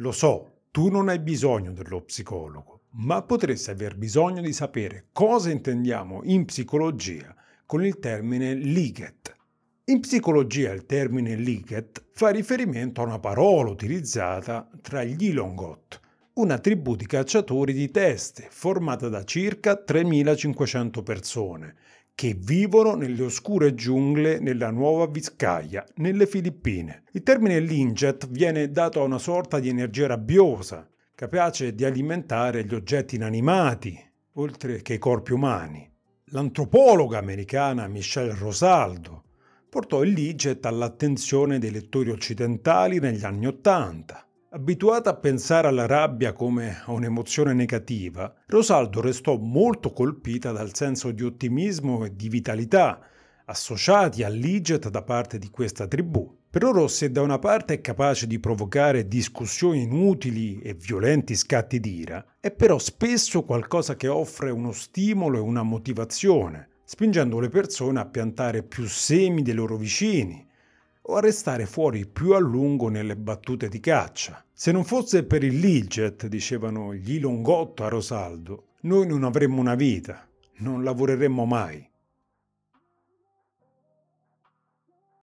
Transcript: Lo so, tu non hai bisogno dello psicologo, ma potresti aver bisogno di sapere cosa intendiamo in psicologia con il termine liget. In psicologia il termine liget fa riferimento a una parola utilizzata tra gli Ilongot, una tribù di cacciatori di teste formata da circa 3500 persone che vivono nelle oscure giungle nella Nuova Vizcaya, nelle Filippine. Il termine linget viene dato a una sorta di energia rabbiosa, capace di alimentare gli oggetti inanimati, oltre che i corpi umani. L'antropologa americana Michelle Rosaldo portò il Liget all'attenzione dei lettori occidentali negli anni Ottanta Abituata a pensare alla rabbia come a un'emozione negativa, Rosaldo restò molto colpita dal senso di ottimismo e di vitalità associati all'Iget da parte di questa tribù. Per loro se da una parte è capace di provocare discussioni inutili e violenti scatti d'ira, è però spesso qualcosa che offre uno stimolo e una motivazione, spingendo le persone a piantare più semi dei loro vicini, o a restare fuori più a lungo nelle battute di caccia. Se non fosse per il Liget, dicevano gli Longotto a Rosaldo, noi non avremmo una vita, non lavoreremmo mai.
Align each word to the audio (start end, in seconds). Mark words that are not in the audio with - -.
Lo 0.00 0.12
so, 0.12 0.60
tu 0.70 0.90
non 0.90 1.08
hai 1.08 1.18
bisogno 1.18 1.72
dello 1.72 2.02
psicologo, 2.02 2.82
ma 2.90 3.20
potresti 3.22 3.70
aver 3.70 3.96
bisogno 3.96 4.40
di 4.40 4.52
sapere 4.52 5.08
cosa 5.10 5.50
intendiamo 5.50 6.20
in 6.22 6.44
psicologia 6.44 7.34
con 7.66 7.84
il 7.84 7.98
termine 7.98 8.54
liget. 8.54 9.34
In 9.86 9.98
psicologia 9.98 10.70
il 10.70 10.86
termine 10.86 11.34
liget 11.34 12.04
fa 12.12 12.28
riferimento 12.28 13.00
a 13.00 13.06
una 13.06 13.18
parola 13.18 13.70
utilizzata 13.70 14.70
tra 14.80 15.02
gli 15.02 15.24
Ilongot, 15.24 16.00
una 16.34 16.58
tribù 16.58 16.94
di 16.94 17.06
cacciatori 17.06 17.72
di 17.72 17.90
teste 17.90 18.46
formata 18.50 19.08
da 19.08 19.24
circa 19.24 19.74
3500 19.74 21.02
persone 21.02 21.74
che 22.18 22.36
vivono 22.36 22.96
nelle 22.96 23.22
oscure 23.22 23.74
giungle 23.74 24.40
nella 24.40 24.72
Nuova 24.72 25.06
Vizcaya, 25.06 25.86
nelle 25.98 26.26
Filippine. 26.26 27.04
Il 27.12 27.22
termine 27.22 27.60
linget 27.60 28.28
viene 28.28 28.72
dato 28.72 29.00
a 29.00 29.04
una 29.04 29.20
sorta 29.20 29.60
di 29.60 29.68
energia 29.68 30.08
rabbiosa, 30.08 30.90
capace 31.14 31.76
di 31.76 31.84
alimentare 31.84 32.64
gli 32.64 32.74
oggetti 32.74 33.14
inanimati, 33.14 33.96
oltre 34.32 34.82
che 34.82 34.94
i 34.94 34.98
corpi 34.98 35.32
umani. 35.32 35.88
L'antropologa 36.30 37.18
americana 37.18 37.86
Michelle 37.86 38.34
Rosaldo 38.36 39.22
portò 39.70 40.02
il 40.02 40.10
Liget 40.10 40.66
all'attenzione 40.66 41.60
dei 41.60 41.70
lettori 41.70 42.10
occidentali 42.10 42.98
negli 42.98 43.24
anni 43.24 43.46
Ottanta 43.46 44.27
Abituata 44.50 45.10
a 45.10 45.14
pensare 45.14 45.68
alla 45.68 45.84
rabbia 45.84 46.32
come 46.32 46.80
a 46.86 46.92
un'emozione 46.92 47.52
negativa, 47.52 48.34
Rosaldo 48.46 49.02
restò 49.02 49.36
molto 49.36 49.92
colpita 49.92 50.52
dal 50.52 50.74
senso 50.74 51.10
di 51.10 51.22
ottimismo 51.22 52.06
e 52.06 52.16
di 52.16 52.30
vitalità 52.30 52.98
associati 53.44 54.22
all'Iget 54.22 54.88
da 54.88 55.02
parte 55.02 55.36
di 55.36 55.50
questa 55.50 55.86
tribù. 55.86 56.34
Per 56.48 56.62
loro 56.62 56.88
se 56.88 57.10
da 57.10 57.20
una 57.20 57.38
parte 57.38 57.74
è 57.74 57.80
capace 57.82 58.26
di 58.26 58.38
provocare 58.38 59.06
discussioni 59.06 59.82
inutili 59.82 60.60
e 60.60 60.72
violenti 60.72 61.36
scatti 61.36 61.78
d'ira, 61.78 62.24
è 62.40 62.50
però 62.50 62.78
spesso 62.78 63.44
qualcosa 63.44 63.96
che 63.96 64.08
offre 64.08 64.50
uno 64.50 64.72
stimolo 64.72 65.36
e 65.36 65.40
una 65.42 65.62
motivazione, 65.62 66.70
spingendo 66.84 67.38
le 67.38 67.50
persone 67.50 68.00
a 68.00 68.06
piantare 68.06 68.62
più 68.62 68.86
semi 68.86 69.42
dei 69.42 69.52
loro 69.52 69.76
vicini, 69.76 70.47
o 71.10 71.16
a 71.16 71.20
restare 71.20 71.66
fuori 71.66 72.06
più 72.06 72.32
a 72.32 72.38
lungo 72.38 72.88
nelle 72.88 73.16
battute 73.16 73.68
di 73.68 73.80
caccia. 73.80 74.44
Se 74.52 74.72
non 74.72 74.84
fosse 74.84 75.24
per 75.24 75.42
il 75.42 75.58
Liget, 75.58 76.26
dicevano 76.26 76.94
gli 76.94 77.18
Longotto 77.18 77.84
a 77.84 77.88
Rosaldo, 77.88 78.74
noi 78.82 79.06
non 79.06 79.24
avremmo 79.24 79.60
una 79.60 79.74
vita, 79.74 80.28
non 80.58 80.84
lavoreremmo 80.84 81.46
mai. 81.46 81.87